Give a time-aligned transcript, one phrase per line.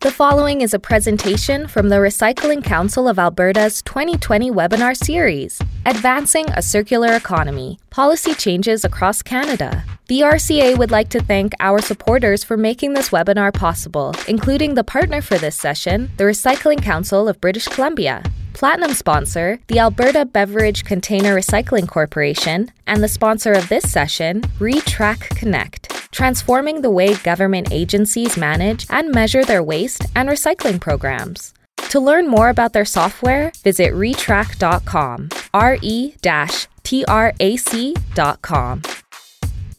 [0.00, 6.48] The following is a presentation from the Recycling Council of Alberta's 2020 webinar series, Advancing
[6.50, 9.82] a Circular Economy Policy Changes Across Canada.
[10.06, 14.84] The RCA would like to thank our supporters for making this webinar possible, including the
[14.84, 18.22] partner for this session, the Recycling Council of British Columbia.
[18.52, 25.30] Platinum sponsor, the Alberta Beverage Container Recycling Corporation, and the sponsor of this session, Re-TRAC
[25.30, 31.54] Connect transforming the way government agencies manage and measure their waste and recycling programs.
[31.90, 36.14] To learn more about their software, visit retrac.com, R E
[36.82, 38.82] T R A C.com.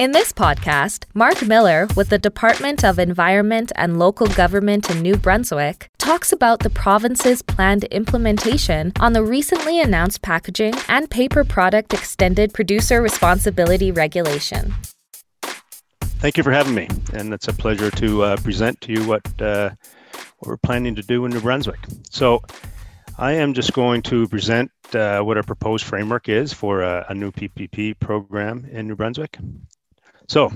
[0.00, 5.14] In this podcast, Mark Miller with the Department of Environment and Local Government in New
[5.14, 11.92] Brunswick talks about the province's planned implementation on the recently announced packaging and paper product
[11.92, 14.72] extended producer responsibility regulation.
[16.20, 19.22] Thank you for having me, and it's a pleasure to uh, present to you what
[19.40, 19.70] uh,
[20.38, 21.78] what we're planning to do in New Brunswick.
[22.10, 22.42] So,
[23.16, 27.14] I am just going to present uh, what our proposed framework is for a, a,
[27.14, 29.38] new PPP program in New Brunswick.
[30.28, 30.52] So,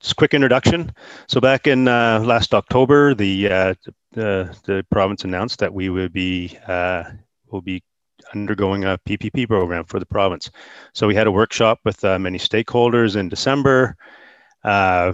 [0.00, 0.92] just quick introduction.
[1.28, 3.74] So, back in uh, last October, the, uh,
[4.10, 7.04] the the province announced that we would be uh,
[7.46, 7.80] will be
[8.34, 10.50] undergoing a PPP program for the province.
[10.94, 13.96] So, we had a workshop with many stakeholders in December
[14.64, 15.12] uh,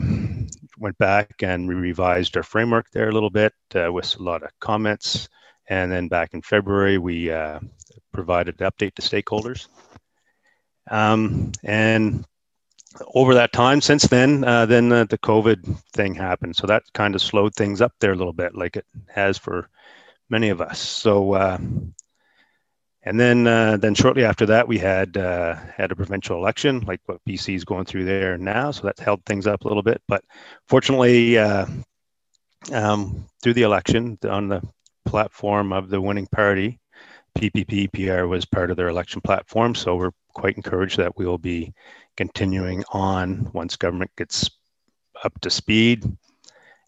[0.79, 4.43] went back and we revised our framework there a little bit uh, with a lot
[4.43, 5.29] of comments.
[5.69, 7.61] And then back in February, we uh,
[8.13, 9.69] provided an update to stakeholders.
[10.89, 12.25] Um, and
[13.15, 16.57] over that time since then, uh, then the, the, COVID thing happened.
[16.57, 19.69] So that kind of slowed things up there a little bit, like it has for
[20.31, 20.79] many of us.
[20.79, 21.59] So uh,
[23.07, 27.01] and then, uh, then shortly after that, we had uh, had a provincial election, like
[27.07, 28.73] what BC is going through there now.
[28.73, 30.03] So that held things up a little bit.
[30.09, 30.25] But
[30.67, 31.67] fortunately, uh,
[32.73, 34.61] um, through the election, on the
[35.05, 36.81] platform of the winning party,
[37.39, 39.77] PPP PR was part of their election platform.
[39.77, 41.73] So we're quite encouraged that we will be
[42.17, 44.51] continuing on once government gets
[45.23, 46.05] up to speed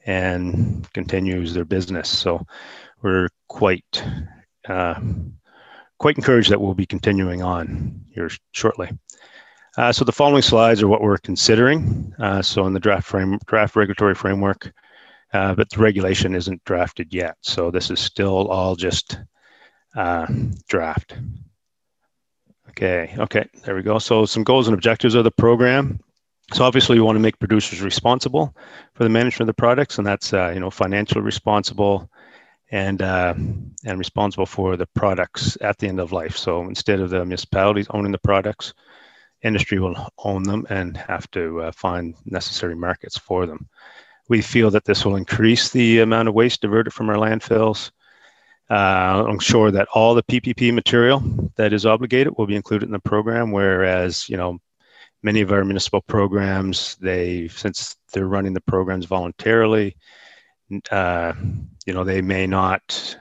[0.04, 2.08] and continues their business.
[2.08, 2.44] So
[3.02, 4.02] we're quite
[4.68, 5.00] uh,
[5.98, 8.90] quite encouraged that we'll be continuing on here shortly.
[9.76, 12.12] Uh, so the following slides are what we're considering.
[12.18, 14.72] Uh, so in the draft frame, draft regulatory framework,
[15.32, 17.36] uh, but the regulation isn't drafted yet.
[17.42, 19.20] So this is still all just
[19.96, 20.26] uh,
[20.68, 21.16] draft.
[22.70, 23.98] Okay, okay, there we go.
[23.98, 26.00] So some goals and objectives of the program.
[26.54, 28.54] So obviously we want to make producers responsible
[28.94, 32.10] for the management of the products, and that's uh, you know financially responsible,
[32.70, 33.34] and uh,
[33.84, 36.36] and responsible for the products at the end of life.
[36.36, 38.74] So instead of the municipalities owning the products,
[39.42, 43.68] industry will own them and have to uh, find necessary markets for them.
[44.28, 47.90] We feel that this will increase the amount of waste diverted from our landfills.
[48.68, 51.22] Uh, ensure that all the PPP material
[51.56, 54.58] that is obligated will be included in the program, whereas you know
[55.22, 59.96] many of our municipal programs, they since they're running the programs voluntarily,
[60.90, 61.32] uh,
[61.88, 63.16] you know, they may not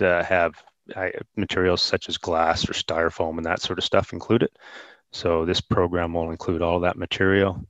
[0.00, 0.54] uh, have
[0.96, 4.48] uh, materials such as glass or styrofoam and that sort of stuff included.
[5.12, 7.62] So this program will include all that material.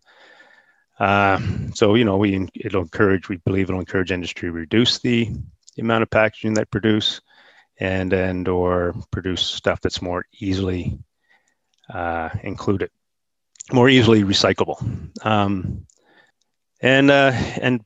[1.00, 1.41] Uh,
[1.75, 3.28] so you know, we it'll encourage.
[3.28, 5.28] We believe it'll encourage industry to reduce the,
[5.75, 7.20] the amount of packaging they produce,
[7.81, 11.00] and and or produce stuff that's more easily
[11.93, 12.91] uh, included,
[13.72, 14.78] more easily recyclable.
[15.26, 15.84] Um,
[16.81, 17.82] and uh, and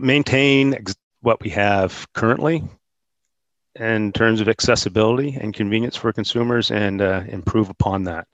[0.00, 0.94] maintain ex-
[1.26, 2.62] what we have currently
[3.74, 8.28] in terms of accessibility and convenience for consumers, and uh, improve upon that.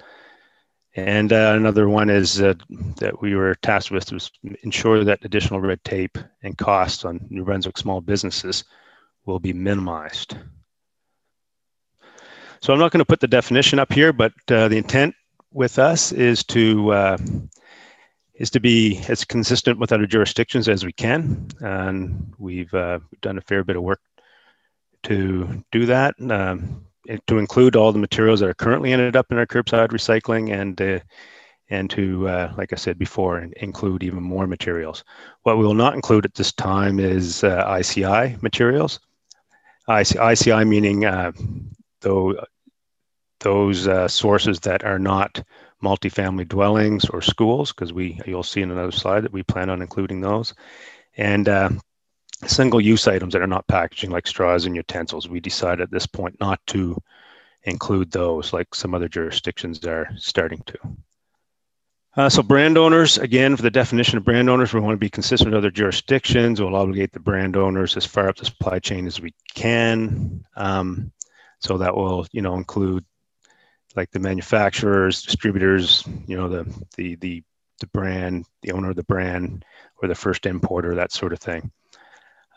[0.95, 2.61] And uh, another one is that
[3.23, 4.31] we were tasked with was
[4.63, 8.65] ensure that additional red tape and costs on New Brunswick small businesses
[9.25, 10.37] will be minimized.
[12.61, 15.15] So I'm not going to put the definition up here, but uh, the intent
[15.51, 17.17] with us is to uh,
[18.43, 21.47] is to be as consistent with other jurisdictions as we can.
[21.61, 24.01] And we've uh, done a fair bit of work
[25.05, 26.85] to do that, um,
[27.29, 30.81] to include all the materials that are currently ended up in our curbside recycling and
[30.83, 30.99] uh,
[31.71, 35.05] and to, uh, like I said before, include even more materials.
[35.45, 38.99] What we will not include at this time is uh, ICI materials.
[39.89, 41.31] ICI meaning uh,
[42.01, 42.35] though
[43.39, 45.43] those uh, sources that are not
[45.83, 49.83] multifamily dwellings or schools, because we you'll see in another slide that we plan on
[49.83, 50.55] including those,
[51.17, 51.71] and uh,
[52.47, 55.29] single-use items that are not packaging like straws and utensils.
[55.29, 56.97] We decide at this point not to
[57.65, 60.79] include those, like some other jurisdictions are starting to.
[62.15, 65.09] Uh, so brand owners, again, for the definition of brand owners, we want to be
[65.09, 66.61] consistent with other jurisdictions.
[66.61, 70.45] We'll obligate the brand owners as far up the supply chain as we can.
[70.57, 71.11] Um,
[71.61, 73.05] so that will, you know, include
[73.97, 76.65] like the manufacturers, distributors, you know, the
[76.97, 77.43] the the
[77.81, 79.65] the brand, the owner of the brand,
[80.01, 81.71] or the first importer, that sort of thing.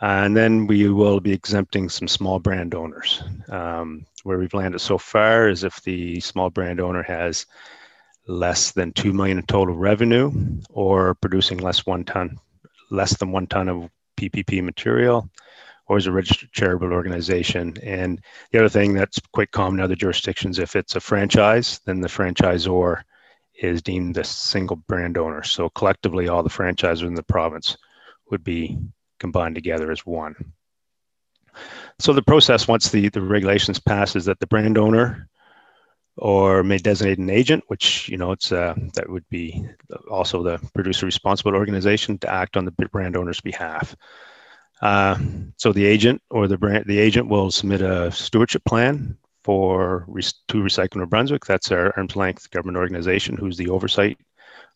[0.01, 3.23] And then we will be exempting some small brand owners.
[3.49, 7.45] Um, where we've landed so far is if the small brand owner has
[8.27, 10.31] less than two million in total revenue,
[10.69, 12.37] or producing less one ton,
[12.91, 15.29] less than one ton of PPP material,
[15.87, 17.75] or is a registered charitable organization.
[17.83, 18.21] And
[18.51, 22.07] the other thing that's quite common in other jurisdictions, if it's a franchise, then the
[22.07, 23.03] franchisor
[23.59, 25.43] is deemed the single brand owner.
[25.43, 27.77] So collectively, all the franchises in the province
[28.29, 28.77] would be
[29.19, 30.53] combined together as one.
[31.99, 35.29] So the process, once the, the regulations pass, is that the brand owner
[36.17, 39.67] or may designate an agent, which you know it's uh, that would be
[40.09, 43.95] also the producer responsible organization to act on the brand owner's behalf.
[44.85, 45.17] Uh,
[45.57, 50.05] so the agent or the brand, the agent will submit a stewardship plan for
[50.47, 51.43] to Recycle New Brunswick.
[51.43, 54.19] That's our arm's length government organization, who's the oversight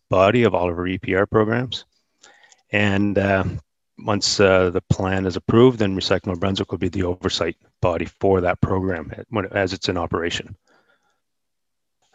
[0.10, 1.86] body of all of our EPR programs.
[2.72, 3.44] And uh,
[4.00, 8.06] once uh, the plan is approved, then Recycle New Brunswick will be the oversight body
[8.06, 9.14] for that program
[9.52, 10.58] as it's in operation.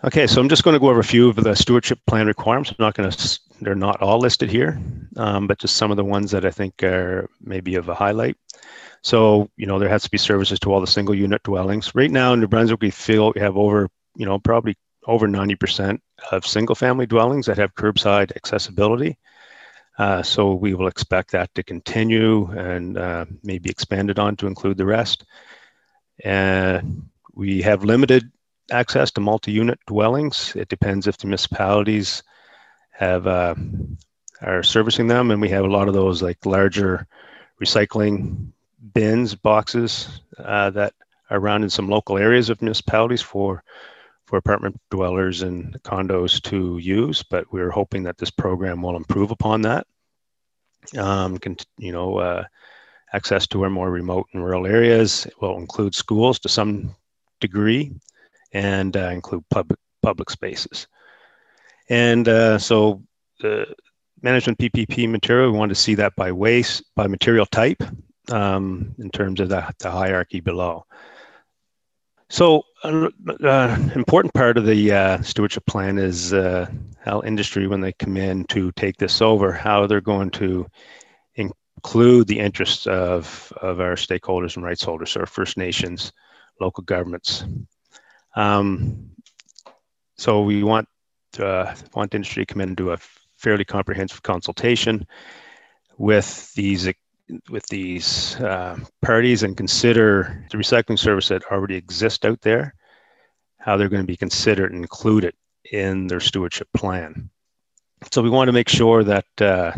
[0.04, 2.68] Okay, so I'm just going to go over a few of the stewardship plan requirements.
[2.68, 4.78] I'm not going to, they're not all listed here,
[5.16, 8.36] um, but just some of the ones that I think are maybe of a highlight.
[9.00, 11.94] So, you know, there has to be services to all the single unit dwellings.
[11.94, 15.98] Right now in New Brunswick, we feel we have over, you know, probably over 90%
[16.32, 19.16] of single family dwellings that have curbside accessibility.
[19.96, 24.76] Uh, so we will expect that to continue and uh, maybe expanded on to include
[24.76, 25.24] the rest.
[26.22, 28.30] And we have limited
[28.70, 30.52] access to multi-unit dwellings.
[30.56, 32.22] It depends if the municipalities
[32.92, 33.54] have uh,
[34.40, 37.06] are servicing them, and we have a lot of those like larger
[37.62, 38.48] recycling
[38.92, 40.94] bins, boxes uh, that
[41.30, 43.62] are around in some local areas of municipalities for
[44.26, 47.22] for apartment dwellers and condos to use.
[47.22, 49.86] But we're hoping that this program will improve upon that.
[50.96, 51.38] Um,
[51.78, 52.44] you know, uh,
[53.12, 55.26] access to our more remote and rural areas.
[55.26, 56.94] It will include schools to some
[57.40, 57.92] degree
[58.54, 60.86] and uh, include public public spaces.
[61.90, 63.02] And uh, so
[63.40, 63.74] the
[64.22, 67.82] management PPP material, we want to see that by waste, by material type,
[68.30, 70.86] um, in terms of the, the hierarchy below.
[72.30, 76.66] So, an uh, uh, important part of the uh, stewardship plan is uh,
[77.04, 80.66] how industry, when they come in to take this over, how they're going to
[81.34, 86.12] include the interests of, of our stakeholders and rights holders, so our First Nations,
[86.60, 87.44] local governments,
[88.36, 89.10] um,
[90.16, 90.88] so we want
[91.38, 92.98] uh, want industry to come in and do a
[93.36, 95.06] fairly comprehensive consultation
[95.98, 96.88] with these
[97.50, 102.74] with these uh, parties and consider the recycling service that already exists out there,
[103.58, 105.34] how they're going to be considered and included
[105.72, 107.30] in their stewardship plan.
[108.12, 109.72] So we want to make sure that uh,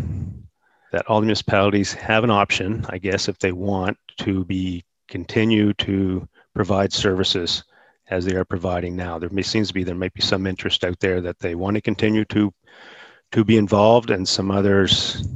[0.91, 5.73] that all the municipalities have an option, I guess, if they want to be continue
[5.73, 7.63] to provide services
[8.09, 9.19] as they are providing now.
[9.19, 11.75] There may, seems to be there might be some interest out there that they want
[11.75, 12.53] to continue to
[13.33, 15.27] to be involved, and some others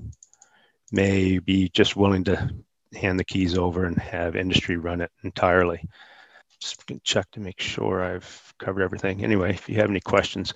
[0.92, 2.50] may be just willing to
[2.94, 5.84] hand the keys over and have industry run it entirely.
[6.60, 9.24] Just check to make sure I've covered everything.
[9.24, 10.54] Anyway, if you have any questions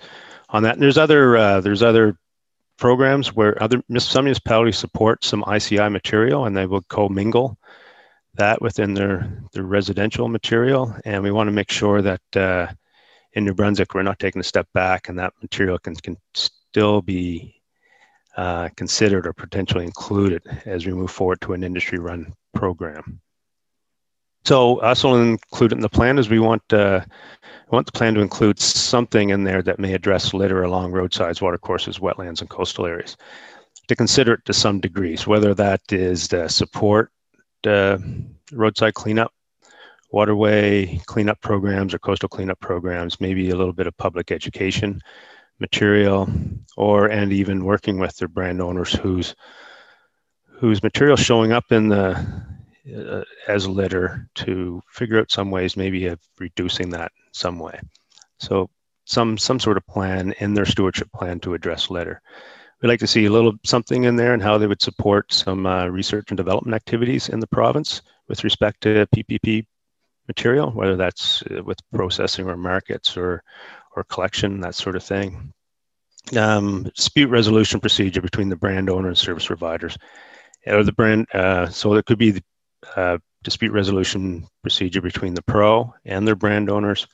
[0.48, 2.16] on that, and there's other uh, there's other
[2.78, 7.58] programs where other some municipalities support some ICI material, and they will commingle
[8.36, 10.94] that within their, their residential material.
[11.04, 12.68] And we want to make sure that uh,
[13.32, 17.02] in New Brunswick, we're not taking a step back and that material can, can still
[17.02, 17.54] be
[18.36, 23.20] uh, considered or potentially included as we move forward to an industry run program.
[24.44, 27.00] So also included in the plan is we want uh,
[27.70, 31.98] want the plan to include something in there that may address litter along roadsides, watercourses,
[31.98, 33.16] wetlands, and coastal areas.
[33.88, 37.10] To consider it to some degrees, whether that is the support
[37.66, 37.98] uh,
[38.52, 39.32] roadside cleanup,
[40.10, 45.00] waterway cleanup programs or coastal cleanup programs, maybe a little bit of public education
[45.58, 46.28] material,
[46.76, 49.34] or and even working with their brand owners whose
[50.46, 52.16] whose material showing up in the
[52.96, 57.78] uh, as litter to figure out some ways maybe of reducing that some way.
[58.38, 58.70] So
[59.04, 62.22] some some sort of plan in their stewardship plan to address litter
[62.82, 65.66] we'd like to see a little something in there and how they would support some
[65.66, 69.66] uh, research and development activities in the province with respect to PPP
[70.28, 73.42] material, whether that's uh, with processing or markets or
[73.96, 75.52] or collection, that sort of thing.
[76.36, 79.96] um, dispute resolution procedure between the brand owner and service providers,
[80.66, 81.26] or the brand.
[81.32, 82.42] Uh, so there could be the
[82.96, 87.06] uh, dispute resolution procedure between the pro and their brand owners,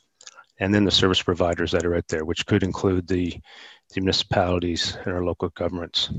[0.59, 3.39] and then the service providers that are out there, which could include the,
[3.93, 6.11] the municipalities and our local governments,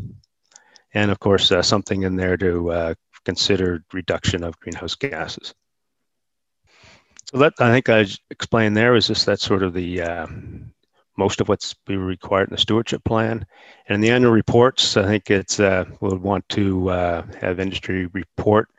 [0.94, 2.94] and of course uh, something in there to uh,
[3.26, 5.54] consider reduction of greenhouse gases.
[7.26, 10.28] So that I think I explained there is just that sort of the uh,
[11.18, 13.46] most of what's be required in the stewardship plan.
[13.88, 18.08] And in the annual reports, I think it's uh, we'll want to uh, have industry
[18.08, 18.70] report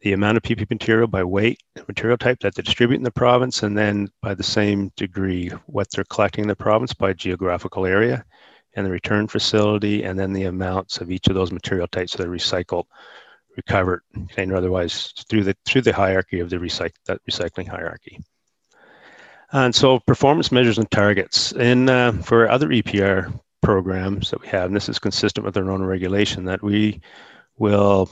[0.00, 3.62] the amount of PP material by weight, material type that they distribute in the province,
[3.62, 8.24] and then by the same degree what they're collecting in the province by geographical area
[8.74, 12.26] and the return facility, and then the amounts of each of those material types that
[12.26, 12.84] are recycled,
[13.56, 14.02] recovered,
[14.36, 18.18] and otherwise through the through the hierarchy of the recyc- that recycling hierarchy.
[19.52, 21.52] And so performance measures and targets.
[21.52, 25.70] In uh, for other EPR programs that we have, and this is consistent with our
[25.70, 27.00] own regulation, that we
[27.58, 28.08] will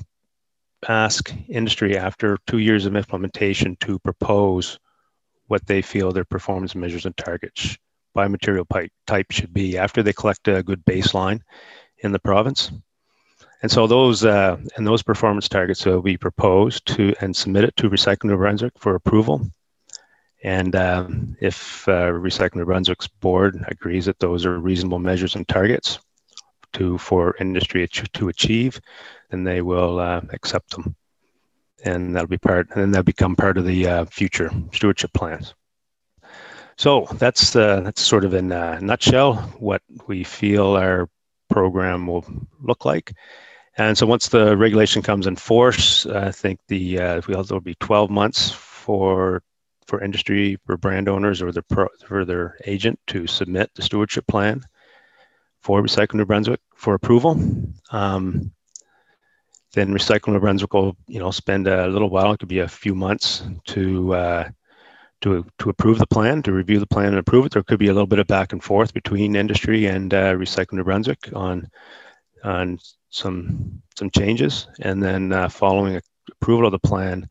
[0.87, 4.79] ask industry after two years of implementation to propose
[5.47, 7.77] what they feel their performance measures and targets
[8.15, 8.67] by material
[9.07, 11.41] type should be after they collect a good baseline
[11.99, 12.71] in the province.
[13.63, 17.91] And so those uh, and those performance targets will be proposed to and submitted to
[17.91, 19.51] Recycling New Brunswick for approval.
[20.45, 25.47] And um, if uh, Recycling New Brunswick's board agrees that those are reasonable measures and
[25.49, 25.99] targets
[26.75, 28.81] to for industry to achieve,
[29.31, 30.97] then they will uh, accept them,
[31.85, 35.55] and that'll be part, and then they'll become part of the uh, future stewardship plans.
[36.77, 41.09] So that's uh, that's sort of in a nutshell what we feel our
[41.51, 42.25] program will
[42.61, 43.13] look like.
[43.77, 48.11] And so once the regulation comes in force, I think the uh, there'll be 12
[48.11, 49.43] months for
[49.87, 54.27] for industry for brand owners or their pro, for their agent to submit the stewardship
[54.27, 54.63] plan
[55.61, 57.41] for Recycle New Brunswick for approval.
[57.91, 58.53] Um,
[59.79, 62.33] then Recycle New Brunswick will, you know, spend a little while.
[62.33, 64.49] It could be a few months to uh,
[65.21, 67.53] to to approve the plan, to review the plan and approve it.
[67.53, 70.75] There could be a little bit of back and forth between industry and uh, Recycle
[70.75, 71.69] New Brunswick on
[72.45, 72.79] on
[73.11, 76.01] some some changes, and then uh, following
[76.43, 77.29] approval of the plan,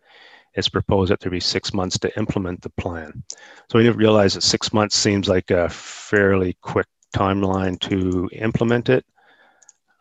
[0.53, 3.23] it's proposed that there be six months to implement the plan.
[3.69, 8.89] So we didn't realize that six months seems like a fairly quick timeline to implement
[8.89, 9.05] it.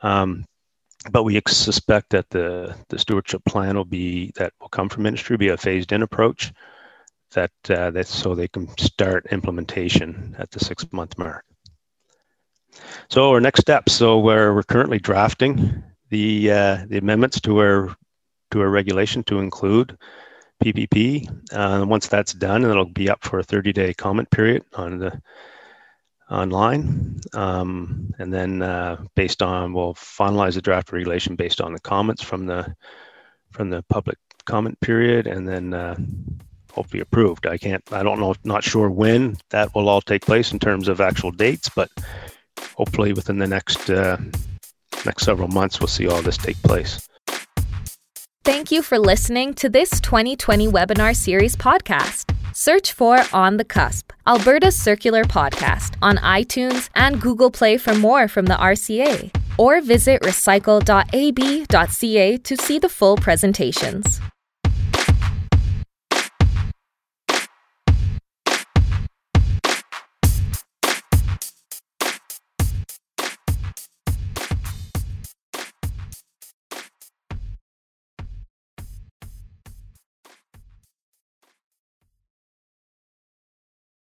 [0.02, 0.44] Um,
[1.10, 5.36] but we suspect that the, the stewardship plan will be that will come from industry
[5.36, 6.52] be a phased in approach
[7.32, 11.44] that uh, that so they can start implementation at the six month mark.
[13.08, 13.92] So our next steps.
[13.92, 17.96] So we're, we're currently drafting the uh, the amendments to our
[18.52, 19.96] to our regulation to include
[20.62, 21.28] PPP.
[21.52, 25.20] Uh, once that's done, it'll be up for a 30 day comment period on the
[26.30, 27.20] online.
[27.34, 32.22] Um, and then uh, based on, we'll finalize the draft regulation based on the comments
[32.22, 32.74] from the
[33.52, 35.96] from the public comment period and then uh,
[36.72, 37.46] hopefully approved.
[37.46, 40.88] I can't, I don't know, not sure when that will all take place in terms
[40.88, 41.90] of actual dates, but
[42.74, 44.18] hopefully within the next uh,
[45.04, 47.08] next several months, we'll see all this take place.
[48.46, 52.32] Thank you for listening to this 2020 webinar series podcast.
[52.54, 58.28] Search for On the Cusp, Alberta's circular podcast, on iTunes and Google Play for more
[58.28, 64.20] from the RCA, or visit recycle.ab.ca to see the full presentations.